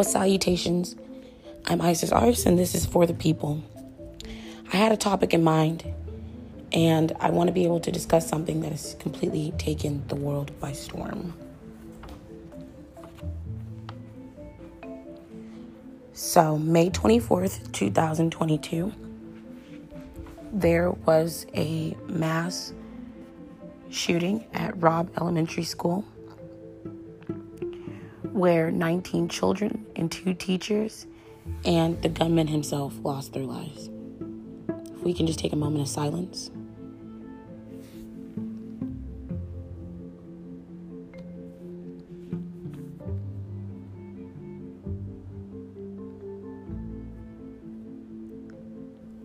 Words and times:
Well, 0.00 0.08
salutations. 0.08 0.96
I'm 1.66 1.82
Isis 1.82 2.10
Arce, 2.10 2.46
and 2.46 2.58
this 2.58 2.74
is 2.74 2.86
for 2.86 3.04
the 3.04 3.12
people. 3.12 3.62
I 4.72 4.76
had 4.76 4.92
a 4.92 4.96
topic 4.96 5.34
in 5.34 5.44
mind, 5.44 5.84
and 6.72 7.12
I 7.20 7.28
want 7.28 7.48
to 7.48 7.52
be 7.52 7.64
able 7.64 7.80
to 7.80 7.92
discuss 7.92 8.26
something 8.26 8.62
that 8.62 8.72
has 8.72 8.96
completely 8.98 9.52
taken 9.58 10.02
the 10.08 10.16
world 10.16 10.58
by 10.58 10.72
storm. 10.72 11.34
So, 16.14 16.56
May 16.56 16.88
24th, 16.88 17.70
2022, 17.72 18.94
there 20.50 20.92
was 20.92 21.44
a 21.54 21.94
mass 22.08 22.72
shooting 23.90 24.46
at 24.54 24.80
Robb 24.80 25.10
Elementary 25.18 25.64
School 25.64 26.06
where 28.32 28.70
19 28.70 29.28
children 29.28 29.86
and 29.96 30.10
two 30.10 30.34
teachers 30.34 31.06
and 31.64 32.00
the 32.02 32.08
gunman 32.08 32.46
himself 32.46 32.94
lost 33.02 33.32
their 33.32 33.44
lives. 33.44 33.90
If 34.68 35.02
we 35.02 35.14
can 35.14 35.26
just 35.26 35.38
take 35.38 35.52
a 35.52 35.56
moment 35.56 35.82
of 35.82 35.88
silence. 35.88 36.50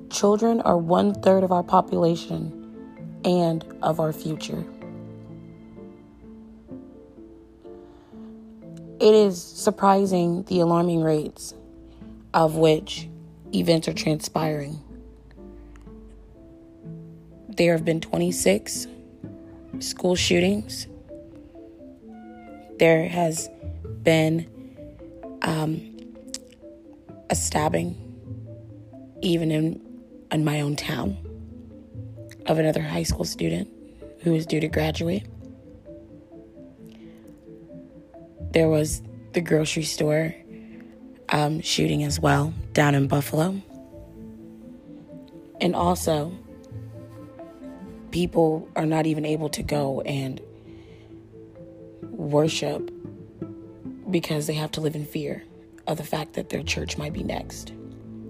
Children 0.09 0.61
are 0.61 0.77
one 0.77 1.13
third 1.13 1.43
of 1.43 1.51
our 1.51 1.61
population 1.61 3.21
and 3.25 3.65
of 3.81 3.99
our 3.99 4.13
future. 4.13 4.65
It 9.05 9.13
is 9.13 9.39
surprising 9.39 10.45
the 10.45 10.61
alarming 10.61 11.03
rates 11.03 11.53
of 12.33 12.55
which 12.55 13.07
events 13.53 13.87
are 13.87 13.93
transpiring. 13.93 14.79
There 17.47 17.73
have 17.73 17.85
been 17.85 18.01
26 18.01 18.87
school 19.77 20.15
shootings. 20.15 20.87
There 22.79 23.07
has 23.07 23.47
been 24.01 24.49
um, 25.43 25.95
a 27.29 27.35
stabbing, 27.35 27.95
even 29.21 29.51
in, 29.51 29.81
in 30.31 30.43
my 30.43 30.61
own 30.61 30.75
town, 30.75 31.15
of 32.47 32.57
another 32.57 32.81
high 32.81 33.03
school 33.03 33.25
student 33.25 33.69
who 34.21 34.33
is 34.33 34.47
due 34.47 34.61
to 34.61 34.67
graduate. 34.67 35.27
There 38.55 38.69
was 38.69 39.01
the 39.33 39.41
grocery 39.41 39.83
store 39.83 40.33
um, 41.27 41.59
shooting 41.59 42.05
as 42.05 42.21
well 42.21 42.53
down 42.71 42.95
in 42.95 43.07
Buffalo. 43.07 43.61
And 45.59 45.75
also, 45.75 46.31
people 48.11 48.69
are 48.77 48.85
not 48.85 49.07
even 49.07 49.25
able 49.25 49.49
to 49.49 49.61
go 49.61 49.99
and 49.99 50.39
worship 52.03 52.89
because 54.09 54.47
they 54.47 54.53
have 54.53 54.71
to 54.71 54.79
live 54.79 54.95
in 54.95 55.05
fear 55.05 55.43
of 55.85 55.97
the 55.97 56.05
fact 56.05 56.31
that 56.35 56.47
their 56.47 56.63
church 56.63 56.97
might 56.97 57.11
be 57.11 57.23
next, 57.23 57.73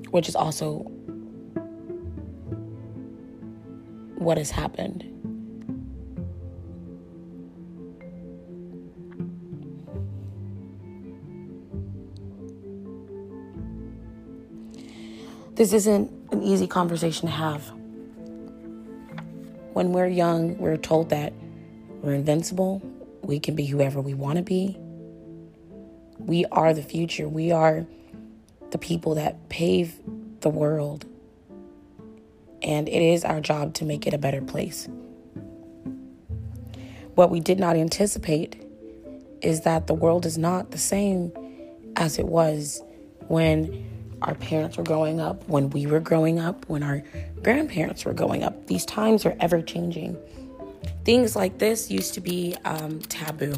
which 0.10 0.28
is 0.28 0.36
also 0.36 0.80
what 4.18 4.40
has 4.40 4.50
happened. 4.50 5.15
This 15.56 15.72
isn't 15.72 16.12
an 16.34 16.44
easy 16.44 16.68
conversation 16.68 17.30
to 17.30 17.34
have. 17.34 17.72
When 19.72 19.94
we're 19.94 20.08
young, 20.08 20.58
we're 20.58 20.76
told 20.76 21.12
that 21.12 21.32
we're 22.02 22.14
invincible, 22.14 22.82
we 23.22 23.40
can 23.40 23.56
be 23.56 23.66
whoever 23.66 24.02
we 24.02 24.14
want 24.14 24.36
to 24.36 24.44
be. 24.44 24.78
We 26.20 26.44
are 26.52 26.74
the 26.74 26.82
future. 26.82 27.30
We 27.30 27.54
are 27.54 27.86
the 28.72 28.78
people 28.78 29.16
that 29.16 29.48
pave 29.48 29.96
the 30.42 30.50
world. 30.50 31.06
And 32.62 32.90
it 32.90 33.02
is 33.02 33.24
our 33.24 33.40
job 33.40 33.76
to 33.76 33.86
make 33.86 34.06
it 34.06 34.14
a 34.14 34.18
better 34.18 34.42
place. 34.42 34.90
What 37.16 37.30
we 37.30 37.40
did 37.40 37.60
not 37.60 37.78
anticipate 37.78 38.62
is 39.42 39.62
that 39.62 39.88
the 39.88 39.94
world 39.94 40.26
is 40.26 40.38
not 40.38 40.72
the 40.72 40.78
same 40.78 41.32
as 41.96 42.20
it 42.20 42.26
was 42.26 42.84
when 43.28 43.95
our 44.22 44.36
parents 44.36 44.78
were 44.78 44.84
growing 44.84 45.20
up, 45.20 45.48
when 45.48 45.70
we 45.70 45.86
were 45.86 46.00
growing 46.00 46.40
up, 46.40 46.68
when 46.68 46.84
our 46.84 47.04
grandparents 47.44 48.06
were 48.06 48.14
growing 48.14 48.44
up. 48.44 48.68
These 48.68 48.86
times 48.86 49.26
are 49.26 49.36
ever 49.40 49.62
changing. 49.62 50.18
Things 51.04 51.36
like 51.36 51.58
this 51.60 51.92
used 51.92 52.14
to 52.16 52.22
be 52.22 52.56
um, 52.66 53.00
taboo. 53.02 53.54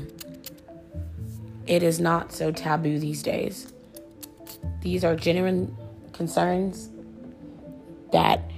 It 1.65 1.83
is 1.83 1.99
not 1.99 2.31
so 2.31 2.51
taboo 2.51 2.99
these 2.99 3.23
days. 3.23 3.71
These 4.81 5.03
are 5.03 5.15
genuine 5.15 5.75
concerns 6.13 6.89
that 8.11 8.49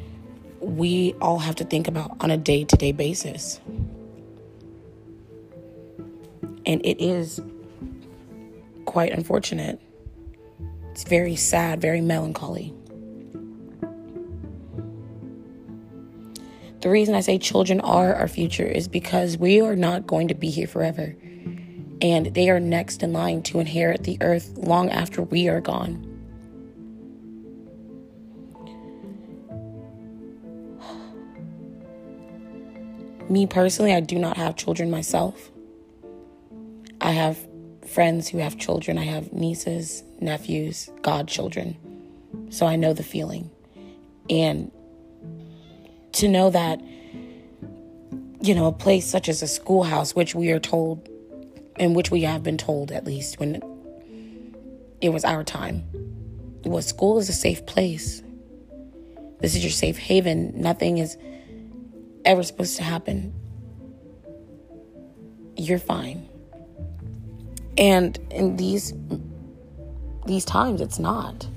we 0.59 1.13
all 1.21 1.39
have 1.39 1.55
to 1.55 1.63
think 1.63 1.87
about 1.87 2.15
on 2.19 2.31
a 2.31 2.37
day 2.37 2.63
to 2.63 2.75
day 2.75 2.91
basis. 2.91 3.59
And 6.65 6.85
it 6.85 7.01
is 7.01 7.41
quite 8.85 9.11
unfortunate 9.11 9.81
it's 10.99 11.09
very 11.09 11.37
sad, 11.37 11.79
very 11.79 12.01
melancholy. 12.01 12.73
The 16.81 16.89
reason 16.89 17.15
I 17.15 17.21
say 17.21 17.37
children 17.37 17.79
are 17.79 18.13
our 18.15 18.27
future 18.27 18.65
is 18.65 18.89
because 18.89 19.37
we 19.37 19.61
are 19.61 19.77
not 19.77 20.07
going 20.07 20.27
to 20.27 20.33
be 20.33 20.49
here 20.49 20.67
forever. 20.67 21.15
And 22.01 22.33
they 22.33 22.49
are 22.49 22.59
next 22.59 23.01
in 23.01 23.13
line 23.13 23.43
to 23.43 23.61
inherit 23.61 24.03
the 24.03 24.17
earth 24.19 24.57
long 24.57 24.89
after 24.89 25.21
we 25.21 25.47
are 25.47 25.61
gone. 25.61 26.05
Me 33.29 33.47
personally, 33.47 33.93
I 33.93 34.01
do 34.01 34.19
not 34.19 34.35
have 34.35 34.57
children 34.57 34.91
myself. 34.91 35.49
I 36.99 37.11
have 37.11 37.37
friends 37.87 38.27
who 38.27 38.39
have 38.39 38.57
children. 38.57 38.97
I 38.97 39.05
have 39.05 39.31
nieces, 39.31 40.03
nephews, 40.21 40.89
godchildren. 41.01 41.77
So 42.49 42.65
I 42.65 42.75
know 42.75 42.93
the 42.93 43.03
feeling. 43.03 43.49
And 44.29 44.71
to 46.13 46.27
know 46.27 46.49
that, 46.49 46.81
you 48.41 48.55
know, 48.55 48.67
a 48.67 48.71
place 48.71 49.05
such 49.05 49.29
as 49.29 49.41
a 49.41 49.47
schoolhouse, 49.47 50.15
which 50.15 50.35
we 50.35 50.51
are 50.51 50.59
told, 50.59 51.07
and 51.77 51.95
which 51.95 52.11
we 52.11 52.21
have 52.23 52.43
been 52.43 52.57
told 52.57 52.91
at 52.91 53.05
least 53.05 53.39
when 53.39 53.61
it 55.01 55.09
was 55.09 55.23
our 55.23 55.43
time, 55.43 55.83
well, 56.65 56.81
school 56.81 57.17
is 57.19 57.29
a 57.29 57.33
safe 57.33 57.65
place. 57.65 58.21
This 59.39 59.55
is 59.55 59.63
your 59.63 59.71
safe 59.71 59.97
haven. 59.97 60.59
Nothing 60.59 60.97
is 60.97 61.17
ever 62.25 62.43
supposed 62.43 62.75
to 62.77 62.83
happen. 62.83 63.33
You're 65.55 65.79
fine. 65.79 66.27
And 67.77 68.19
in 68.31 68.57
these 68.57 68.93
these 70.29 70.45
times 70.45 70.79
it's 70.79 70.99
not. 70.99 71.47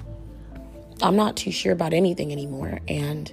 I'm 1.03 1.15
not 1.15 1.37
too 1.37 1.53
sure 1.53 1.73
about 1.73 1.93
anything 1.93 2.33
anymore 2.33 2.81
and 2.89 3.31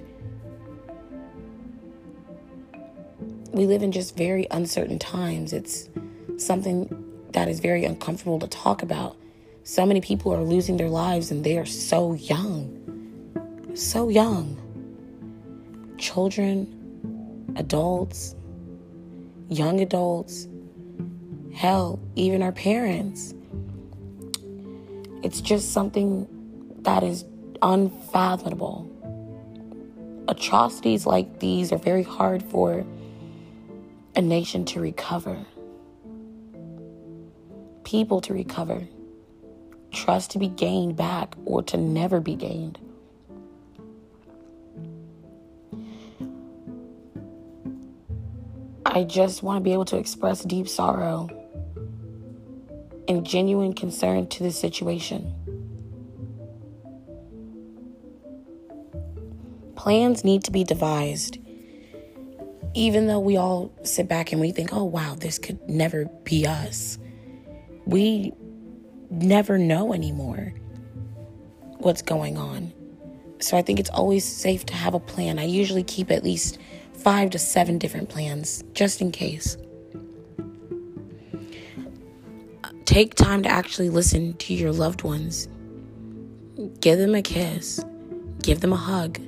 we 3.52 3.66
live 3.66 3.82
in 3.82 3.90
just 3.90 4.16
very 4.16 4.46
uncertain 4.50 4.98
times. 4.98 5.52
It's 5.52 5.88
something 6.36 6.88
that 7.32 7.48
is 7.48 7.60
very 7.60 7.84
uncomfortable 7.84 8.38
to 8.38 8.48
talk 8.48 8.82
about. 8.82 9.16
So 9.64 9.86
many 9.86 10.00
people 10.00 10.32
are 10.32 10.42
losing 10.42 10.76
their 10.76 10.90
lives 10.90 11.30
and 11.30 11.42
they 11.42 11.56
are 11.56 11.66
so 11.66 12.12
young. 12.12 12.76
So 13.74 14.08
young. 14.10 14.56
Children, 15.98 17.54
adults, 17.56 18.34
young 19.48 19.80
adults, 19.80 20.48
hell, 21.54 21.98
even 22.14 22.42
our 22.42 22.52
parents. 22.52 23.34
It's 25.22 25.40
just 25.42 25.72
something 25.72 26.26
that 26.82 27.02
is 27.02 27.24
unfathomable. 27.60 28.88
Atrocities 30.28 31.04
like 31.04 31.40
these 31.40 31.72
are 31.72 31.78
very 31.78 32.02
hard 32.02 32.42
for 32.42 32.84
a 34.16 34.22
nation 34.22 34.64
to 34.64 34.80
recover, 34.80 35.44
people 37.84 38.20
to 38.22 38.32
recover, 38.32 38.88
trust 39.92 40.30
to 40.30 40.38
be 40.38 40.48
gained 40.48 40.96
back 40.96 41.34
or 41.44 41.62
to 41.64 41.76
never 41.76 42.20
be 42.20 42.34
gained. 42.34 42.78
I 48.86 49.04
just 49.04 49.42
want 49.42 49.58
to 49.58 49.60
be 49.60 49.72
able 49.72 49.84
to 49.86 49.98
express 49.98 50.42
deep 50.42 50.66
sorrow 50.66 51.28
and 53.10 53.26
genuine 53.26 53.74
concern 53.74 54.24
to 54.28 54.44
the 54.44 54.52
situation. 54.52 55.34
Plans 59.74 60.22
need 60.22 60.44
to 60.44 60.52
be 60.52 60.62
devised. 60.62 61.38
Even 62.72 63.08
though 63.08 63.18
we 63.18 63.36
all 63.36 63.72
sit 63.82 64.06
back 64.06 64.30
and 64.30 64.40
we 64.40 64.52
think, 64.52 64.72
oh, 64.72 64.84
wow, 64.84 65.16
this 65.18 65.40
could 65.40 65.58
never 65.68 66.04
be 66.22 66.46
us, 66.46 66.98
we 67.84 68.32
never 69.10 69.58
know 69.58 69.92
anymore 69.92 70.54
what's 71.78 72.02
going 72.02 72.36
on. 72.38 72.72
So 73.40 73.56
I 73.56 73.62
think 73.62 73.80
it's 73.80 73.90
always 73.90 74.24
safe 74.24 74.64
to 74.66 74.74
have 74.74 74.94
a 74.94 75.00
plan. 75.00 75.40
I 75.40 75.46
usually 75.46 75.82
keep 75.82 76.12
at 76.12 76.22
least 76.22 76.58
five 76.92 77.30
to 77.30 77.40
seven 77.40 77.78
different 77.78 78.08
plans 78.08 78.62
just 78.72 79.00
in 79.00 79.10
case. 79.10 79.56
Take 82.90 83.14
time 83.14 83.44
to 83.44 83.48
actually 83.48 83.88
listen 83.88 84.34
to 84.38 84.52
your 84.52 84.72
loved 84.72 85.04
ones. 85.04 85.46
Give 86.80 86.98
them 86.98 87.14
a 87.14 87.22
kiss, 87.22 87.84
give 88.42 88.62
them 88.62 88.72
a 88.72 88.76
hug. 88.76 89.20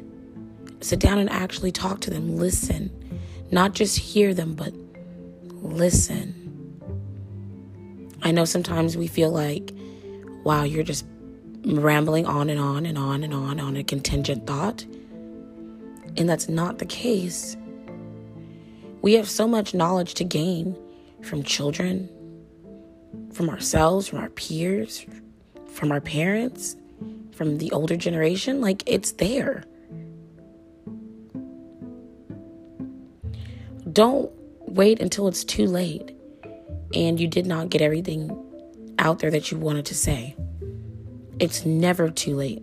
Sit 0.80 0.98
down 0.98 1.20
and 1.20 1.30
actually 1.30 1.70
talk 1.70 2.00
to 2.00 2.10
them. 2.10 2.36
Listen. 2.36 2.90
Not 3.52 3.74
just 3.74 3.96
hear 3.96 4.34
them, 4.34 4.54
but 4.54 4.74
listen. 5.44 6.34
I 8.22 8.32
know 8.32 8.44
sometimes 8.44 8.96
we 8.96 9.06
feel 9.06 9.30
like, 9.30 9.72
wow, 10.42 10.64
you're 10.64 10.82
just 10.82 11.06
rambling 11.64 12.26
on 12.26 12.50
and 12.50 12.58
on 12.58 12.84
and 12.84 12.98
on 12.98 13.22
and 13.22 13.32
on 13.32 13.60
on 13.60 13.76
a 13.76 13.84
contingent 13.84 14.44
thought. 14.44 14.84
And 16.16 16.28
that's 16.28 16.48
not 16.48 16.80
the 16.80 16.86
case. 16.86 17.56
We 19.02 19.12
have 19.12 19.30
so 19.30 19.46
much 19.46 19.72
knowledge 19.72 20.14
to 20.14 20.24
gain 20.24 20.76
from 21.22 21.44
children, 21.44 22.08
from 23.32 23.48
ourselves, 23.48 24.08
from 24.08 24.18
our 24.18 24.30
peers, 24.30 25.06
from 25.66 25.90
our 25.92 26.00
parents, 26.00 26.76
from 27.32 27.58
the 27.58 27.70
older 27.72 27.96
generation. 27.96 28.60
Like 28.60 28.82
it's 28.86 29.12
there. 29.12 29.64
Don't 33.92 34.30
wait 34.60 35.00
until 35.00 35.28
it's 35.28 35.44
too 35.44 35.66
late 35.66 36.16
and 36.94 37.18
you 37.20 37.26
did 37.26 37.46
not 37.46 37.70
get 37.70 37.82
everything 37.82 38.30
out 38.98 39.18
there 39.18 39.30
that 39.30 39.50
you 39.50 39.58
wanted 39.58 39.86
to 39.86 39.94
say. 39.94 40.36
It's 41.38 41.64
never 41.64 42.10
too 42.10 42.36
late. 42.36 42.62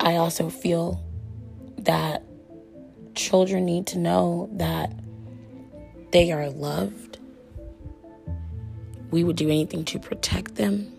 I 0.00 0.16
also 0.16 0.50
feel 0.50 1.02
that 1.78 2.22
children 3.14 3.64
need 3.64 3.86
to 3.88 3.98
know 3.98 4.48
that 4.52 4.92
they 6.14 6.30
are 6.30 6.48
loved. 6.48 7.18
We 9.10 9.24
would 9.24 9.34
do 9.34 9.48
anything 9.48 9.84
to 9.86 9.98
protect 9.98 10.54
them. 10.54 10.92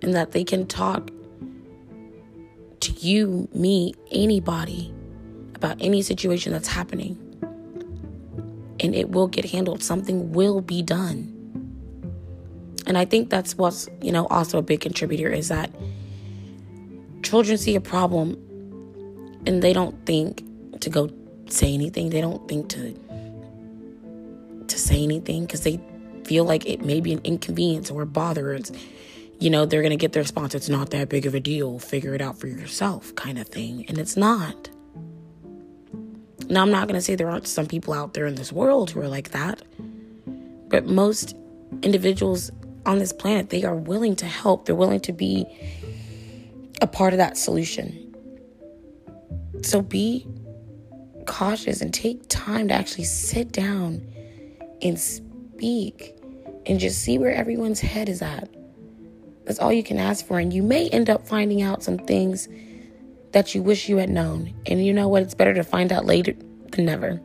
And 0.00 0.14
that 0.14 0.32
they 0.32 0.44
can 0.44 0.66
talk 0.66 1.10
to 2.80 2.92
you, 2.92 3.50
me, 3.52 3.92
anybody 4.10 4.94
about 5.54 5.76
any 5.78 6.00
situation 6.00 6.52
that's 6.52 6.68
happening. 6.68 7.18
And 8.80 8.94
it 8.94 9.10
will 9.10 9.28
get 9.28 9.44
handled. 9.44 9.82
Something 9.82 10.32
will 10.32 10.62
be 10.62 10.80
done. 10.80 11.28
And 12.86 12.96
I 12.96 13.04
think 13.04 13.28
that's 13.28 13.58
what's, 13.58 13.90
you 14.00 14.10
know, 14.10 14.26
also 14.28 14.56
a 14.56 14.62
big 14.62 14.80
contributor 14.80 15.28
is 15.28 15.48
that 15.48 15.70
children 17.32 17.56
see 17.56 17.74
a 17.74 17.80
problem 17.80 18.34
and 19.46 19.62
they 19.62 19.72
don't 19.72 20.04
think 20.04 20.44
to 20.82 20.90
go 20.90 21.08
say 21.48 21.72
anything. 21.72 22.10
They 22.10 22.20
don't 22.20 22.46
think 22.46 22.68
to 22.68 22.92
to 24.68 24.78
say 24.78 25.02
anything 25.02 25.46
because 25.46 25.62
they 25.62 25.80
feel 26.24 26.44
like 26.44 26.66
it 26.66 26.84
may 26.84 27.00
be 27.00 27.10
an 27.10 27.22
inconvenience 27.24 27.90
or 27.90 28.02
a 28.02 28.06
bother. 28.06 28.52
It's, 28.52 28.70
you 29.40 29.48
know, 29.48 29.64
they're 29.64 29.80
gonna 29.80 29.96
get 29.96 30.12
the 30.12 30.20
response. 30.20 30.54
It's 30.54 30.68
not 30.68 30.90
that 30.90 31.08
big 31.08 31.24
of 31.24 31.34
a 31.34 31.40
deal. 31.40 31.78
Figure 31.78 32.14
it 32.14 32.20
out 32.20 32.38
for 32.38 32.48
yourself, 32.48 33.14
kind 33.14 33.38
of 33.38 33.48
thing. 33.48 33.86
And 33.88 33.96
it's 33.96 34.14
not. 34.14 34.68
Now, 36.50 36.60
I'm 36.60 36.70
not 36.70 36.86
to 36.86 37.00
say 37.00 37.14
there 37.14 37.30
aren't 37.30 37.48
some 37.48 37.64
people 37.64 37.94
out 37.94 38.12
there 38.12 38.26
in 38.26 38.34
this 38.34 38.52
world 38.52 38.90
who 38.90 39.00
are 39.00 39.08
like 39.08 39.30
that, 39.30 39.62
but 40.68 40.84
most 40.84 41.34
individuals 41.82 42.50
on 42.84 42.98
this 42.98 43.14
planet, 43.14 43.48
they 43.48 43.64
are 43.64 43.74
willing 43.74 44.16
to 44.16 44.26
help. 44.26 44.66
They're 44.66 44.74
willing 44.74 45.00
to 45.00 45.14
be 45.14 45.46
a 46.82 46.86
part 46.86 47.14
of 47.14 47.18
that 47.18 47.38
solution. 47.38 48.14
So 49.62 49.80
be 49.80 50.26
cautious 51.26 51.80
and 51.80 51.94
take 51.94 52.28
time 52.28 52.68
to 52.68 52.74
actually 52.74 53.04
sit 53.04 53.52
down 53.52 54.04
and 54.82 54.98
speak 54.98 56.16
and 56.66 56.80
just 56.80 57.00
see 57.00 57.18
where 57.18 57.32
everyone's 57.32 57.80
head 57.80 58.08
is 58.08 58.20
at. 58.20 58.48
That's 59.44 59.60
all 59.60 59.72
you 59.72 59.84
can 59.84 59.98
ask 59.98 60.26
for. 60.26 60.40
And 60.40 60.52
you 60.52 60.62
may 60.62 60.88
end 60.88 61.08
up 61.08 61.26
finding 61.26 61.62
out 61.62 61.84
some 61.84 61.98
things 61.98 62.48
that 63.30 63.54
you 63.54 63.62
wish 63.62 63.88
you 63.88 63.98
had 63.98 64.10
known. 64.10 64.52
And 64.66 64.84
you 64.84 64.92
know 64.92 65.08
what? 65.08 65.22
It's 65.22 65.34
better 65.34 65.54
to 65.54 65.62
find 65.62 65.92
out 65.92 66.04
later 66.04 66.34
than 66.72 66.84
never. 66.84 67.20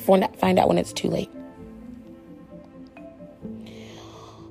Find 0.00 0.58
out 0.58 0.68
when 0.68 0.78
it's 0.78 0.92
too 0.94 1.08
late. 1.08 1.30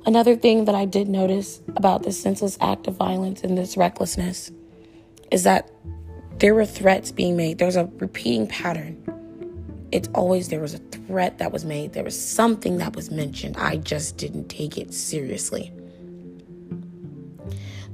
Another 0.05 0.35
thing 0.35 0.65
that 0.65 0.75
I 0.75 0.85
did 0.85 1.07
notice 1.07 1.61
about 1.75 2.03
this 2.03 2.21
senseless 2.21 2.59
act 2.61 2.87
of 2.87 2.95
violence 2.95 3.41
and 3.41 3.57
this 3.57 3.75
recklessness 3.75 4.51
is 5.31 5.43
that 5.43 5.71
there 6.37 6.53
were 6.53 6.65
threats 6.65 7.11
being 7.11 7.35
made. 7.35 7.57
There's 7.57 7.75
a 7.75 7.89
repeating 7.97 8.45
pattern. 8.45 9.01
It's 9.91 10.07
always 10.13 10.49
there 10.49 10.59
was 10.59 10.75
a 10.75 10.77
threat 10.77 11.39
that 11.39 11.51
was 11.51 11.65
made, 11.65 11.93
there 11.93 12.03
was 12.03 12.19
something 12.19 12.77
that 12.77 12.95
was 12.95 13.09
mentioned. 13.09 13.57
I 13.57 13.77
just 13.77 14.17
didn't 14.17 14.47
take 14.47 14.77
it 14.77 14.93
seriously. 14.93 15.73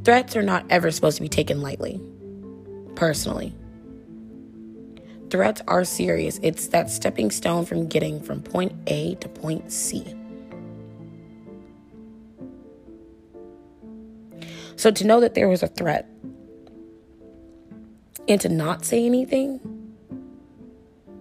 Threats 0.03 0.35
are 0.35 0.41
not 0.41 0.65
ever 0.69 0.91
supposed 0.91 1.17
to 1.17 1.21
be 1.21 1.29
taken 1.29 1.61
lightly 1.61 2.01
personally. 2.95 3.55
Threats 5.29 5.61
are 5.67 5.85
serious. 5.85 6.39
It's 6.43 6.67
that 6.67 6.89
stepping 6.89 7.31
stone 7.31 7.65
from 7.65 7.87
getting 7.87 8.21
from 8.21 8.41
point 8.41 8.73
A 8.87 9.15
to 9.15 9.29
point 9.29 9.71
C. 9.71 10.13
So 14.81 14.89
to 14.89 15.05
know 15.05 15.19
that 15.19 15.35
there 15.35 15.47
was 15.47 15.61
a 15.61 15.67
threat 15.67 16.09
and 18.27 18.41
to 18.41 18.50
not 18.50 18.83
say 18.83 19.05
anything, 19.05 19.59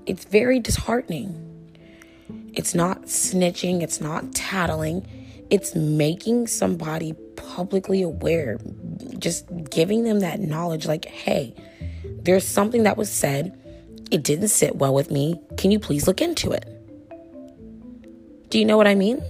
it's 0.07 0.25
very 0.25 0.59
disheartening. 0.61 1.29
It's 2.55 2.75
not 2.75 3.02
snitching, 3.02 3.83
it's 3.83 4.00
not 4.00 4.33
tattling, 4.35 5.07
it's 5.50 5.75
making 5.75 6.47
somebody 6.47 7.12
publicly 7.37 8.00
aware, 8.00 8.59
just 9.19 9.45
giving 9.69 10.05
them 10.05 10.21
that 10.21 10.40
knowledge 10.40 10.87
like, 10.87 11.05
hey, 11.05 11.55
there's 12.23 12.49
something 12.49 12.85
that 12.85 12.97
was 12.97 13.11
said. 13.11 13.55
It 14.11 14.23
didn't 14.23 14.49
sit 14.49 14.76
well 14.76 14.95
with 14.95 15.11
me. 15.11 15.38
Can 15.59 15.71
you 15.71 15.79
please 15.79 16.07
look 16.07 16.23
into 16.23 16.50
it? 16.52 16.64
Do 18.49 18.59
you 18.59 18.64
know 18.64 18.79
what 18.79 18.87
I 18.87 18.95
mean? 18.95 19.23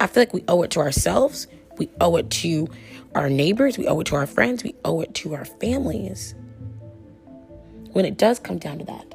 I 0.00 0.06
feel 0.06 0.20
like 0.20 0.34
we 0.34 0.44
owe 0.48 0.62
it 0.64 0.70
to 0.72 0.80
ourselves. 0.80 1.46
We 1.78 1.88
owe 2.00 2.16
it 2.16 2.30
to 2.30 2.68
our 3.14 3.30
neighbors. 3.30 3.78
We 3.78 3.86
owe 3.86 4.00
it 4.00 4.06
to 4.08 4.16
our 4.16 4.26
friends. 4.26 4.62
We 4.62 4.74
owe 4.84 5.00
it 5.00 5.14
to 5.14 5.34
our 5.34 5.44
families. 5.44 6.34
When 7.92 8.04
it 8.04 8.18
does 8.18 8.38
come 8.38 8.58
down 8.58 8.78
to 8.80 8.84
that. 8.84 9.14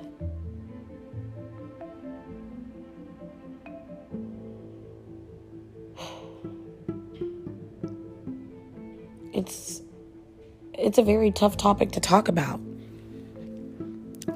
It's 9.33 9.81
it's 10.73 10.97
a 10.97 11.03
very 11.03 11.31
tough 11.31 11.57
topic 11.57 11.91
to 11.91 11.99
talk 11.99 12.27
about. 12.27 12.59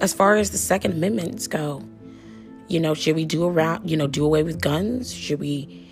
As 0.02 0.14
far 0.14 0.36
as 0.36 0.52
the 0.52 0.58
Second 0.58 0.94
Amendments 0.94 1.48
go, 1.48 1.84
you 2.68 2.80
know, 2.80 2.94
should 2.94 3.16
we 3.16 3.26
do 3.26 3.46
around, 3.46 3.90
you 3.90 3.98
know, 3.98 4.08
do 4.08 4.26
away 4.26 4.44
with 4.44 4.62
guns? 4.62 5.14
Should 5.14 5.40
we 5.40 5.88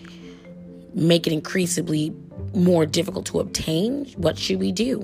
make 0.94 1.27
it 1.27 1.34
increasingly 1.34 2.12
more 2.54 2.86
difficult 2.86 3.25
to 3.27 3.39
obtain? 3.39 4.06
What 4.18 4.38
should 4.38 4.60
we 4.60 4.72
do? 4.72 5.00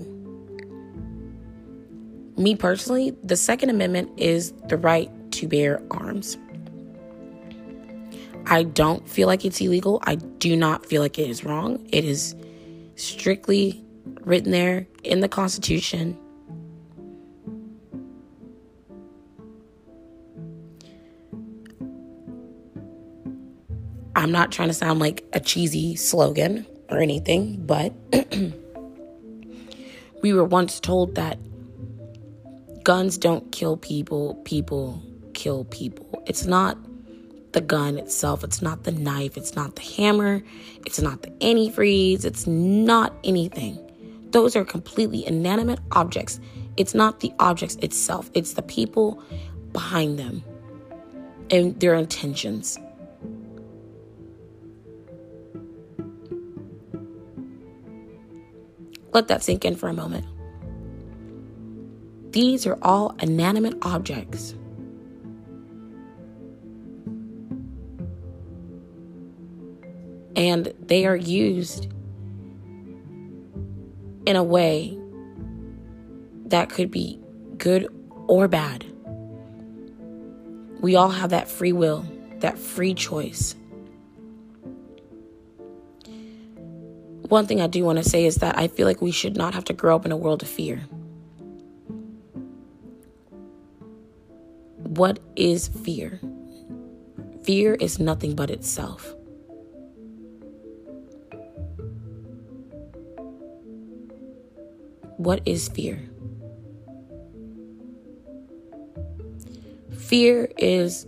Me 2.37 2.55
personally, 2.55 3.15
the 3.23 3.35
Second 3.35 3.69
Amendment 3.69 4.09
is 4.17 4.53
the 4.67 4.77
right 4.77 5.09
to 5.33 5.47
bear 5.47 5.81
arms. 5.91 6.37
I 8.47 8.63
don't 8.63 9.07
feel 9.07 9.27
like 9.27 9.45
it's 9.45 9.61
illegal. 9.61 10.01
I 10.03 10.15
do 10.15 10.55
not 10.55 10.85
feel 10.85 11.01
like 11.01 11.19
it 11.19 11.29
is 11.29 11.43
wrong. 11.43 11.87
It 11.91 12.03
is 12.03 12.35
strictly 12.95 13.83
written 14.21 14.51
there 14.51 14.87
in 15.03 15.19
the 15.19 15.29
Constitution. 15.29 16.17
I'm 24.15 24.31
not 24.31 24.51
trying 24.51 24.67
to 24.67 24.73
sound 24.73 24.99
like 24.99 25.23
a 25.33 25.39
cheesy 25.39 25.95
slogan 25.95 26.65
or 26.91 26.99
anything, 26.99 27.65
but 27.65 27.93
We 30.21 30.33
were 30.33 30.45
once 30.45 30.79
told 30.79 31.15
that 31.15 31.39
guns 32.83 33.17
don't 33.17 33.51
kill 33.51 33.75
people, 33.75 34.35
people 34.45 35.01
kill 35.33 35.65
people. 35.65 36.23
It's 36.27 36.45
not 36.45 36.77
the 37.53 37.61
gun 37.61 37.97
itself, 37.97 38.43
it's 38.43 38.61
not 38.61 38.83
the 38.83 38.91
knife, 38.91 39.35
it's 39.35 39.55
not 39.55 39.75
the 39.75 39.81
hammer, 39.81 40.43
it's 40.85 41.01
not 41.01 41.23
the 41.23 41.31
antifreeze, 41.41 42.23
it's 42.23 42.45
not 42.45 43.15
anything. 43.23 43.79
Those 44.29 44.55
are 44.55 44.63
completely 44.63 45.25
inanimate 45.25 45.79
objects. 45.91 46.39
It's 46.77 46.93
not 46.93 47.21
the 47.21 47.33
objects 47.39 47.75
itself, 47.77 48.29
it's 48.35 48.53
the 48.53 48.61
people 48.61 49.23
behind 49.73 50.19
them 50.19 50.43
and 51.49 51.79
their 51.79 51.95
intentions. 51.95 52.77
Let 59.13 59.27
that 59.27 59.43
sink 59.43 59.65
in 59.65 59.75
for 59.75 59.89
a 59.89 59.93
moment. 59.93 60.25
These 62.31 62.65
are 62.65 62.77
all 62.81 63.15
inanimate 63.19 63.77
objects. 63.81 64.55
And 70.35 70.73
they 70.79 71.05
are 71.05 71.15
used 71.15 71.91
in 74.25 74.35
a 74.35 74.43
way 74.43 74.97
that 76.45 76.69
could 76.69 76.89
be 76.89 77.19
good 77.57 77.87
or 78.27 78.47
bad. 78.47 78.85
We 80.79 80.95
all 80.95 81.09
have 81.09 81.31
that 81.31 81.49
free 81.49 81.73
will, 81.73 82.05
that 82.39 82.57
free 82.57 82.93
choice. 82.93 83.55
One 87.31 87.47
thing 87.47 87.61
I 87.61 87.67
do 87.67 87.85
want 87.85 87.97
to 87.97 88.03
say 88.03 88.25
is 88.25 88.35
that 88.39 88.57
I 88.57 88.67
feel 88.67 88.85
like 88.85 89.01
we 89.01 89.13
should 89.13 89.37
not 89.37 89.53
have 89.53 89.63
to 89.63 89.73
grow 89.73 89.95
up 89.95 90.05
in 90.05 90.11
a 90.11 90.17
world 90.17 90.43
of 90.43 90.49
fear. 90.49 90.79
What 94.75 95.19
is 95.37 95.69
fear? 95.69 96.19
Fear 97.43 97.75
is 97.75 97.99
nothing 97.99 98.35
but 98.35 98.51
itself. 98.51 99.15
What 105.15 105.41
is 105.45 105.69
fear? 105.69 106.03
Fear 109.97 110.51
is 110.57 111.07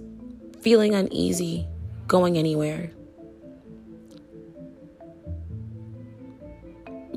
feeling 0.62 0.96
uneasy 0.96 1.68
going 2.08 2.38
anywhere 2.38 2.92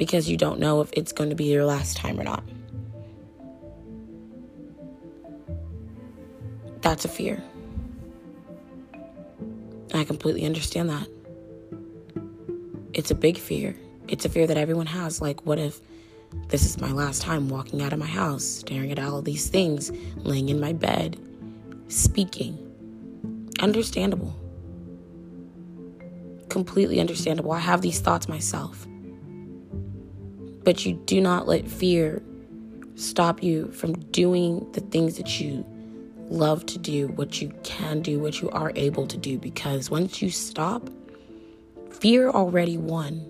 because 0.07 0.31
you 0.31 0.37
don't 0.37 0.61
know 0.61 0.81
if 0.81 0.89
it's 0.93 1.11
going 1.11 1.31
to 1.31 1.37
be 1.37 1.47
your 1.47 1.65
last 1.65 1.97
time 1.97 2.21
or 2.21 2.23
not. 2.23 2.45
That's 6.81 7.05
a 7.05 7.09
fear. 7.09 7.43
I 9.93 10.05
completely 10.05 10.45
understand 10.45 10.91
that. 10.91 11.09
It's 12.93 13.11
a 13.11 13.17
big 13.17 13.37
fear. 13.37 13.77
It's 14.07 14.25
a 14.25 14.29
fear 14.29 14.47
that 14.47 14.57
everyone 14.57 14.87
has. 14.87 15.21
Like, 15.21 15.45
what 15.45 15.59
if 15.59 15.81
this 16.51 16.65
is 16.65 16.81
my 16.81 16.93
last 16.93 17.21
time 17.21 17.49
walking 17.49 17.83
out 17.83 17.93
of 17.93 17.99
my 17.99 18.07
house, 18.07 18.45
staring 18.45 18.93
at 18.93 19.01
all 19.01 19.21
these 19.23 19.49
things, 19.49 19.91
laying 20.19 20.51
in 20.51 20.61
my 20.61 20.73
bed, 20.73 21.19
speaking? 21.89 22.63
Understandable. 23.59 24.39
Completely 26.49 27.01
understandable. 27.01 27.51
I 27.51 27.59
have 27.59 27.83
these 27.83 27.99
thoughts 27.99 28.29
myself. 28.29 28.87
But 30.67 30.85
you 30.85 30.95
do 30.95 31.21
not 31.21 31.47
let 31.47 31.69
fear 31.69 32.21
stop 32.97 33.41
you 33.41 33.71
from 33.71 33.93
doing 34.11 34.67
the 34.73 34.81
things 34.81 35.17
that 35.17 35.39
you 35.39 35.65
love 36.29 36.67
to 36.67 36.77
do, 36.77 37.07
what 37.07 37.41
you 37.41 37.53
can 37.63 38.03
do, 38.03 38.19
what 38.19 38.43
you 38.43 38.51
are 38.51 38.73
able 38.75 39.07
to 39.07 39.17
do, 39.17 39.39
because 39.39 39.91
once 39.91 40.21
you 40.21 40.29
stop, 40.29 40.91
fear 41.93 42.31
already 42.31 42.77
won. 42.77 43.23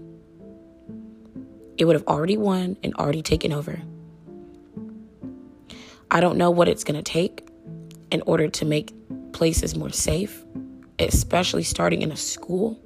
It 1.76 1.84
would 1.84 1.94
have 1.94 2.06
already 2.08 2.38
won 2.38 2.78
and 2.82 2.94
already 2.94 3.20
taken 3.20 3.52
over. 3.52 3.82
I 6.10 6.20
don't 6.20 6.38
know 6.38 6.50
what 6.50 6.68
it's 6.68 6.84
going 6.84 6.96
to 6.96 7.02
take 7.02 7.46
in 8.10 8.22
order 8.22 8.48
to 8.48 8.64
make 8.64 8.94
places 9.34 9.76
more 9.76 9.90
safe, 9.90 10.42
especially 10.98 11.64
starting 11.64 12.00
in 12.00 12.10
a 12.10 12.16
school. 12.16 12.80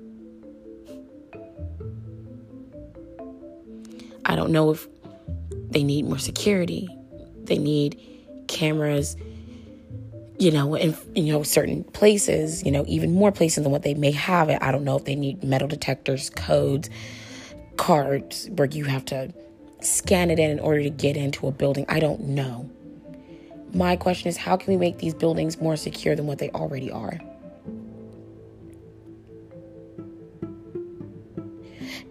I 4.30 4.36
don't 4.36 4.52
know 4.52 4.70
if 4.70 4.86
they 5.70 5.82
need 5.82 6.04
more 6.04 6.18
security. 6.18 6.88
They 7.44 7.58
need 7.58 8.00
cameras 8.46 9.16
you 10.38 10.50
know, 10.50 10.74
in 10.74 10.96
you 11.14 11.32
know 11.32 11.42
certain 11.42 11.84
places, 11.84 12.64
you 12.64 12.70
know, 12.70 12.82
even 12.86 13.12
more 13.12 13.30
places 13.30 13.62
than 13.62 13.70
what 13.70 13.82
they 13.82 13.92
may 13.92 14.12
have. 14.12 14.48
I 14.48 14.72
don't 14.72 14.84
know 14.84 14.96
if 14.96 15.04
they 15.04 15.14
need 15.14 15.44
metal 15.44 15.68
detectors, 15.68 16.30
codes, 16.30 16.88
cards 17.76 18.48
where 18.52 18.66
you 18.66 18.84
have 18.84 19.04
to 19.06 19.34
scan 19.80 20.30
it 20.30 20.38
in 20.38 20.50
in 20.50 20.60
order 20.60 20.82
to 20.82 20.88
get 20.88 21.16
into 21.16 21.46
a 21.46 21.52
building. 21.52 21.84
I 21.90 22.00
don't 22.00 22.20
know. 22.22 22.70
My 23.74 23.96
question 23.96 24.28
is 24.28 24.38
how 24.38 24.56
can 24.56 24.72
we 24.72 24.78
make 24.78 24.98
these 24.98 25.12
buildings 25.12 25.60
more 25.60 25.76
secure 25.76 26.16
than 26.16 26.26
what 26.26 26.38
they 26.38 26.48
already 26.50 26.90
are? 26.90 27.20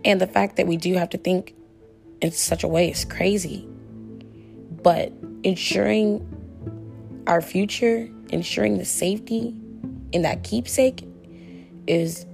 And 0.06 0.22
the 0.22 0.28
fact 0.28 0.58
that 0.58 0.68
we 0.68 0.78
do 0.78 0.94
have 0.94 1.10
to 1.10 1.18
think 1.18 1.56
in 2.22 2.32
such 2.32 2.64
a 2.64 2.68
way 2.68 2.90
is 2.90 3.06
crazy. 3.06 3.68
But 4.84 5.12
ensuring 5.44 6.26
our 7.28 7.42
future 7.42 8.10
ensuring 8.32 8.78
the 8.78 8.86
safety 8.86 9.54
in 10.12 10.22
that 10.24 10.44
keepsake 10.44 11.08
is 11.88 12.26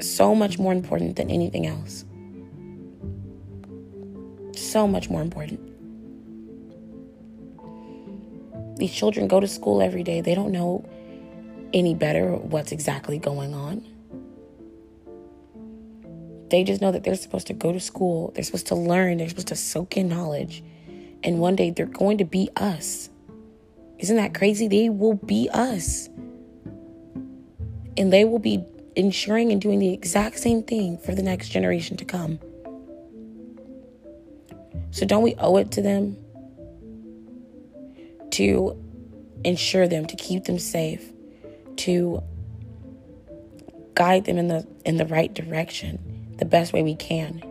so 0.00 0.34
much 0.34 0.58
more 0.58 0.72
important 0.72 1.16
than 1.16 1.30
anything 1.30 1.66
else. 1.66 2.04
So 4.56 4.86
much 4.86 5.08
more 5.10 5.22
important. 5.22 5.60
These 8.78 8.92
children 8.92 9.28
go 9.28 9.40
to 9.40 9.46
school 9.46 9.80
every 9.80 10.02
day. 10.02 10.20
They 10.20 10.34
don't 10.34 10.52
know 10.52 10.84
any 11.72 11.94
better 11.94 12.34
what's 12.34 12.72
exactly 12.72 13.18
going 13.18 13.54
on. 13.54 13.84
They 16.54 16.62
just 16.62 16.80
know 16.80 16.92
that 16.92 17.02
they're 17.02 17.16
supposed 17.16 17.48
to 17.48 17.52
go 17.52 17.72
to 17.72 17.80
school, 17.80 18.30
they're 18.32 18.44
supposed 18.44 18.68
to 18.68 18.76
learn, 18.76 19.18
they're 19.18 19.28
supposed 19.28 19.48
to 19.48 19.56
soak 19.56 19.96
in 19.96 20.08
knowledge. 20.08 20.62
And 21.24 21.40
one 21.40 21.56
day 21.56 21.70
they're 21.70 21.84
going 21.84 22.18
to 22.18 22.24
be 22.24 22.48
us. 22.54 23.10
Isn't 23.98 24.14
that 24.18 24.34
crazy? 24.34 24.68
They 24.68 24.88
will 24.88 25.14
be 25.14 25.50
us. 25.52 26.08
And 27.96 28.12
they 28.12 28.24
will 28.24 28.38
be 28.38 28.64
ensuring 28.94 29.50
and 29.50 29.60
doing 29.60 29.80
the 29.80 29.92
exact 29.92 30.38
same 30.38 30.62
thing 30.62 30.96
for 30.96 31.12
the 31.12 31.24
next 31.24 31.48
generation 31.48 31.96
to 31.96 32.04
come. 32.04 32.38
So 34.92 35.04
don't 35.06 35.24
we 35.24 35.34
owe 35.38 35.56
it 35.56 35.72
to 35.72 35.82
them 35.82 36.16
to 38.30 38.80
ensure 39.42 39.88
them, 39.88 40.06
to 40.06 40.14
keep 40.14 40.44
them 40.44 40.60
safe, 40.60 41.10
to 41.78 42.22
guide 43.96 44.26
them 44.26 44.38
in 44.38 44.46
the 44.46 44.64
in 44.84 44.98
the 44.98 45.06
right 45.06 45.34
direction, 45.34 46.13
the 46.38 46.44
best 46.44 46.72
way 46.72 46.82
we 46.82 46.94
can. 46.94 47.42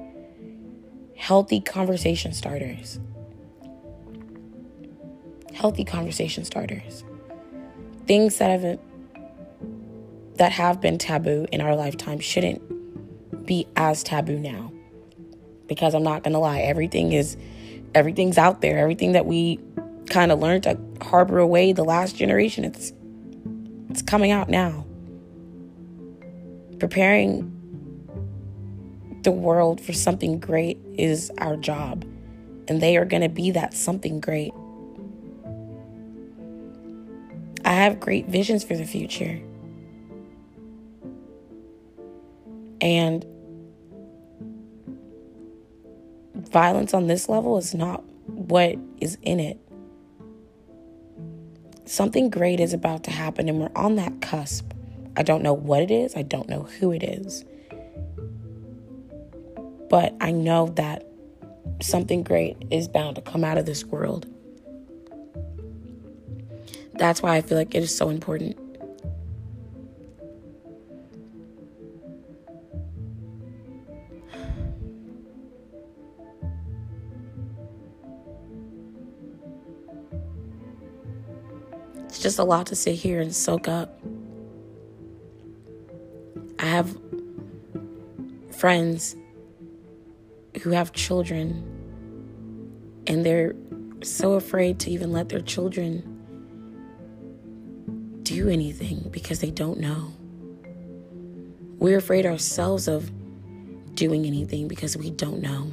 Healthy 1.16 1.62
conversation 1.62 2.34
starters 2.34 3.00
healthy 5.54 5.86
conversation 5.86 6.44
starters. 6.44 7.04
Things 8.06 8.38
that 8.38 8.50
haven't 8.50 8.82
that 10.36 10.52
have 10.52 10.82
been 10.82 10.98
taboo 10.98 11.46
in 11.52 11.62
our 11.62 11.76
lifetime 11.76 12.20
shouldn't 12.20 13.46
be 13.46 13.68
as 13.76 14.04
taboo 14.04 14.40
now. 14.40 14.74
Because 15.68 15.94
I'm 15.94 16.04
not 16.04 16.24
going 16.24 16.34
to 16.34 16.40
lie, 16.40 16.60
everything 16.60 17.14
is 17.14 17.38
everything's 17.96 18.38
out 18.38 18.62
there. 18.62 18.78
Everything 18.80 19.14
that 19.14 19.26
we 19.26 19.60
kind 20.10 20.32
of 20.32 20.40
learned 20.40 20.64
to 20.64 20.78
harbor 21.02 21.40
away 21.40 21.72
the 21.72 21.86
last 21.86 22.18
generation, 22.18 22.66
it's 22.66 22.92
it's 23.90 24.02
coming 24.02 24.32
out 24.32 24.50
now. 24.50 24.86
Preparing 26.80 27.50
the 29.24 29.32
world 29.32 29.82
for 29.82 29.94
something 29.94 30.40
great 30.40 30.78
is 30.96 31.32
our 31.38 31.56
job. 31.56 32.06
And 32.68 32.82
they 32.82 32.98
are 32.98 33.06
going 33.06 33.24
to 33.24 33.30
be 33.30 33.52
that 33.52 33.74
something 33.74 34.20
great. 34.20 34.54
I 37.66 37.74
have 37.74 38.00
great 38.00 38.28
visions 38.28 38.64
for 38.64 38.76
the 38.76 38.86
future. 38.86 39.42
And 42.82 43.26
violence 46.36 46.94
on 46.94 47.08
this 47.08 47.30
level 47.30 47.58
is 47.58 47.74
not 47.74 48.04
what 48.28 48.78
is 49.00 49.18
in 49.22 49.40
it. 49.40 49.58
Something 51.86 52.30
great 52.30 52.60
is 52.60 52.74
about 52.74 53.04
to 53.06 53.12
happen, 53.12 53.50
and 53.50 53.60
we're 53.60 53.72
on 53.76 53.96
that 53.96 54.22
cusp. 54.22 54.72
I 55.16 55.24
don't 55.24 55.44
know 55.44 55.54
what 55.54 55.82
it 55.82 55.92
is, 55.92 56.16
I 56.16 56.22
don't 56.22 56.50
know 56.50 56.64
who 56.64 56.92
it 56.92 57.04
is. 57.04 57.46
But 59.94 60.16
I 60.20 60.32
know 60.32 60.70
that 60.70 61.06
something 61.80 62.24
great 62.24 62.58
is 62.72 62.88
bound 62.88 63.16
to 63.18 63.22
come 63.22 63.44
out 63.44 63.60
of 63.60 63.68
this 63.68 63.86
world. 63.86 64.26
That's 66.96 67.22
why 67.22 67.36
I 67.36 67.42
feel 67.42 67.60
like 67.60 67.76
it 67.76 67.84
is 67.84 67.96
so 67.96 68.10
important. 68.10 68.58
It's 82.06 82.18
just 82.20 82.40
a 82.40 82.44
lot 82.44 82.66
to 82.66 82.76
sit 82.76 82.96
here 82.96 83.22
and 83.22 83.36
soak 83.36 83.68
up. 83.68 84.02
I 86.58 86.66
have 86.66 86.98
friends 88.50 89.16
who 90.62 90.72
have 90.72 90.94
children 90.94 91.70
and 93.08 93.26
they're 93.26 93.56
so 94.02 94.34
afraid 94.34 94.80
to 94.80 94.92
even 94.92 95.12
let 95.12 95.30
their 95.30 95.42
children 95.42 96.10
do 98.24 98.50
anything 98.50 99.10
because 99.12 99.40
they 99.40 99.52
don't 99.52 99.80
know. 99.80 100.14
We're 101.80 101.98
afraid 101.98 102.26
ourselves 102.26 102.88
of 102.88 103.12
doing 103.96 104.26
anything 104.26 104.68
because 104.68 104.96
we 104.96 105.10
don't 105.10 105.42
know. 105.42 105.72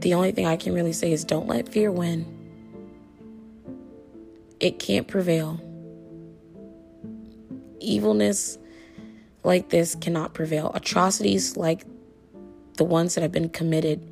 The 0.00 0.12
only 0.12 0.32
thing 0.32 0.46
I 0.46 0.56
can 0.56 0.74
really 0.74 0.92
say 0.92 1.12
is 1.12 1.24
don't 1.24 1.46
let 1.46 1.68
fear 1.68 1.90
win. 1.90 2.26
It 4.60 4.78
can't 4.78 5.08
prevail. 5.08 5.60
Evilness 7.80 8.58
like 9.44 9.68
this 9.68 9.94
cannot 9.94 10.34
prevail. 10.34 10.72
Atrocities 10.74 11.56
like 11.56 11.84
the 12.76 12.84
ones 12.84 13.14
that 13.14 13.20
have 13.20 13.32
been 13.32 13.50
committed 13.50 14.10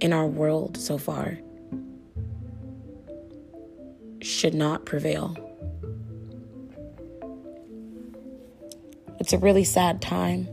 in 0.00 0.12
our 0.12 0.26
world 0.26 0.76
so 0.78 0.96
far 0.96 1.38
should 4.22 4.54
not 4.54 4.86
prevail. 4.86 5.36
It's 9.20 9.32
a 9.32 9.38
really 9.38 9.64
sad 9.64 10.00
time. 10.00 10.48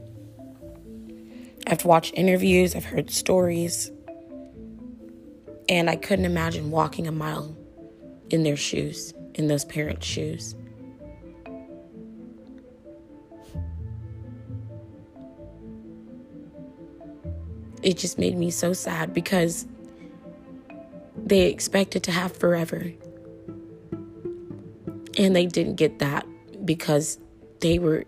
I've 1.68 1.86
watched 1.86 2.14
interviews, 2.16 2.76
I've 2.76 2.86
heard 2.86 3.10
stories, 3.10 3.92
and 5.70 5.90
I 5.90 5.96
couldn't 5.96 6.26
imagine 6.26 6.72
walking 6.72 7.08
a 7.08 7.12
mile 7.12 7.56
in 8.30 8.44
their 8.44 8.58
shoes, 8.58 9.14
in 9.36 9.48
those 9.48 9.64
parents' 9.64 10.06
shoes. 10.06 10.56
It 17.84 17.98
just 17.98 18.18
made 18.18 18.38
me 18.38 18.50
so 18.50 18.74
sad 18.74 19.14
because 19.14 19.68
they 21.18 21.48
expected 21.48 22.04
to 22.04 22.12
have 22.12 22.36
forever. 22.36 22.94
And 25.18 25.36
they 25.36 25.46
didn't 25.46 25.76
get 25.76 26.00
that 26.00 26.26
because 26.66 27.20
they 27.60 27.80
were 27.80 28.06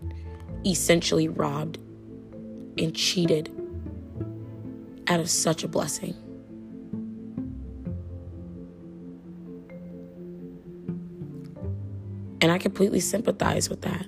essentially 0.64 1.28
robbed 1.28 1.78
and 2.78 2.94
cheated 2.94 3.50
out 5.08 5.20
of 5.20 5.30
such 5.30 5.62
a 5.62 5.68
blessing. 5.68 6.14
And 12.40 12.50
I 12.50 12.58
completely 12.58 13.00
sympathize 13.00 13.68
with 13.68 13.82
that. 13.82 14.06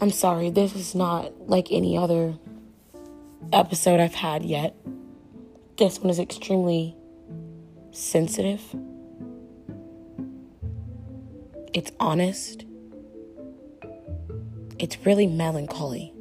I'm 0.00 0.10
sorry, 0.10 0.50
this 0.50 0.74
is 0.74 0.94
not 0.94 1.48
like 1.48 1.68
any 1.70 1.96
other 1.96 2.34
episode 3.52 4.00
I've 4.00 4.14
had 4.14 4.44
yet. 4.44 4.74
This 5.76 5.98
one 5.98 6.10
is 6.10 6.18
extremely 6.18 6.96
sensitive. 7.92 8.62
It's 11.72 11.92
honest 12.00 12.64
it's 14.80 15.04
really 15.04 15.26
melancholy. 15.26 16.14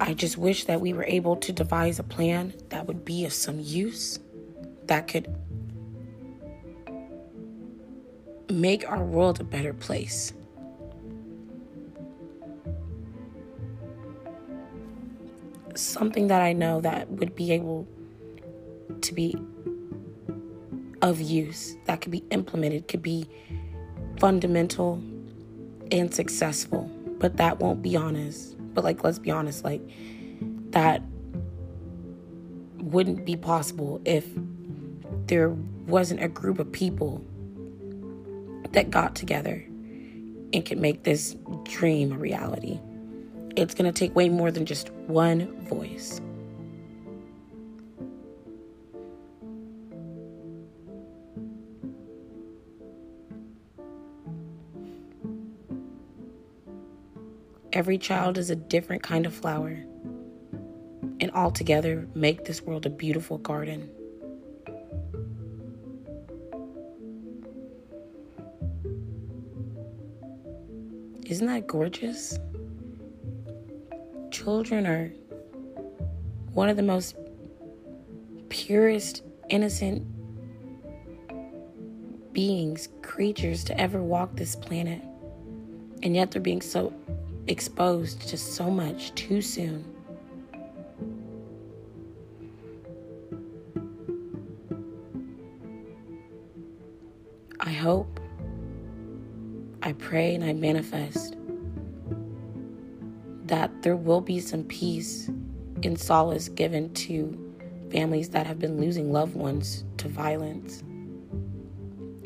I 0.00 0.14
just 0.14 0.36
wish 0.36 0.64
that 0.64 0.80
we 0.80 0.92
were 0.92 1.04
able 1.04 1.36
to 1.36 1.52
devise 1.52 2.00
a 2.00 2.02
plan 2.02 2.54
that 2.70 2.88
would 2.88 3.04
be 3.04 3.24
of 3.24 3.32
some 3.32 3.60
use, 3.60 4.18
that 4.86 5.06
could 5.06 5.32
make 8.62 8.88
our 8.88 9.02
world 9.02 9.40
a 9.40 9.44
better 9.44 9.74
place. 9.74 10.32
Something 15.74 16.28
that 16.28 16.40
I 16.40 16.52
know 16.52 16.80
that 16.80 17.10
would 17.10 17.34
be 17.34 17.50
able 17.50 17.88
to 19.00 19.12
be 19.12 19.34
of 21.02 21.20
use 21.20 21.76
that 21.86 22.00
could 22.00 22.12
be 22.12 22.22
implemented, 22.30 22.86
could 22.86 23.02
be 23.02 23.28
fundamental 24.20 25.02
and 25.90 26.14
successful. 26.14 26.84
But 27.18 27.38
that 27.38 27.58
won't 27.58 27.82
be 27.82 27.96
honest. 27.96 28.56
But 28.74 28.84
like 28.84 29.02
let's 29.02 29.18
be 29.18 29.32
honest, 29.32 29.64
like 29.64 29.82
that 30.70 31.02
wouldn't 32.78 33.24
be 33.26 33.36
possible 33.36 34.00
if 34.04 34.24
there 35.26 35.48
wasn't 35.48 36.22
a 36.22 36.28
group 36.28 36.60
of 36.60 36.70
people 36.70 37.24
that 38.72 38.90
got 38.90 39.14
together 39.14 39.64
and 40.52 40.64
can 40.64 40.80
make 40.80 41.02
this 41.04 41.36
dream 41.64 42.12
a 42.12 42.18
reality. 42.18 42.78
It's 43.56 43.74
going 43.74 43.90
to 43.90 43.98
take 43.98 44.14
way 44.14 44.28
more 44.28 44.50
than 44.50 44.66
just 44.66 44.90
one 44.90 45.46
voice. 45.66 46.20
Every 57.74 57.96
child 57.96 58.36
is 58.36 58.50
a 58.50 58.56
different 58.56 59.02
kind 59.02 59.24
of 59.24 59.32
flower, 59.32 59.82
and 61.20 61.30
all 61.34 61.50
together 61.50 62.06
make 62.14 62.44
this 62.44 62.60
world 62.60 62.84
a 62.84 62.90
beautiful 62.90 63.38
garden. 63.38 63.90
Isn't 71.26 71.46
that 71.46 71.66
gorgeous? 71.66 72.38
Children 74.30 74.86
are 74.86 75.12
one 76.52 76.68
of 76.68 76.76
the 76.76 76.82
most 76.82 77.16
purest, 78.48 79.22
innocent 79.48 80.06
beings, 82.32 82.88
creatures 83.02 83.62
to 83.64 83.80
ever 83.80 84.02
walk 84.02 84.36
this 84.36 84.56
planet. 84.56 85.02
And 86.02 86.16
yet 86.16 86.30
they're 86.30 86.42
being 86.42 86.62
so 86.62 86.92
exposed 87.46 88.28
to 88.28 88.36
so 88.36 88.70
much 88.70 89.14
too 89.14 89.40
soon. 89.40 89.91
Pray, 100.12 100.34
and 100.34 100.44
I 100.44 100.52
manifest 100.52 101.36
that 103.46 103.70
there 103.80 103.96
will 103.96 104.20
be 104.20 104.40
some 104.40 104.62
peace 104.64 105.28
and 105.82 105.98
solace 105.98 106.50
given 106.50 106.92
to 106.92 107.54
families 107.90 108.28
that 108.28 108.46
have 108.46 108.58
been 108.58 108.78
losing 108.78 109.10
loved 109.10 109.34
ones 109.34 109.84
to 109.96 110.08
violence, 110.08 110.80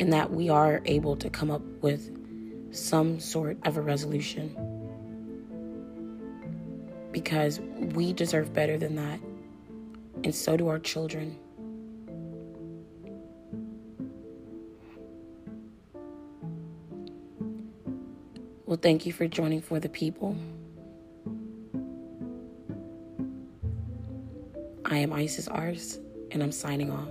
and 0.01 0.13
that 0.13 0.33
we 0.33 0.49
are 0.49 0.83
able 0.87 1.15
to 1.15 1.31
come 1.31 1.49
up 1.49 1.63
with 1.81 2.11
some 2.75 3.21
sort 3.21 3.57
of 3.65 3.77
a 3.77 3.81
resolution 3.81 4.51
because 7.13 7.61
we 7.95 8.13
deserve 8.13 8.53
better 8.53 8.77
than 8.77 8.97
that, 8.97 9.21
and 10.25 10.35
so 10.35 10.57
do 10.57 10.67
our 10.67 10.81
children. 10.81 11.39
Thank 18.77 19.07
you 19.07 19.13
for 19.13 19.27
joining 19.27 19.61
for 19.61 19.81
the 19.81 19.89
people. 19.89 20.37
I 24.85 24.99
am 24.99 25.13
Isis 25.13 25.49
Ars, 25.49 25.99
and 26.31 26.43
I'm 26.43 26.53
signing 26.53 26.91
off. 26.91 27.09